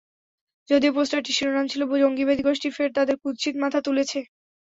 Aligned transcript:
যদিও 0.69 0.95
পোস্টারটির 0.95 1.37
শিরোনাম 1.37 1.65
ছিল 1.67 1.81
জঙ্গিবাদী 2.03 2.41
গোষ্ঠী 2.43 2.69
ফের 2.75 2.89
তাদের 2.97 3.15
কুৎসিত 3.21 3.55
মাথা 3.63 3.79
তুলেছে। 3.87 4.19